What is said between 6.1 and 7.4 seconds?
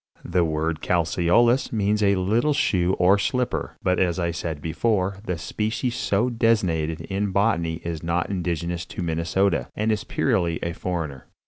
designated in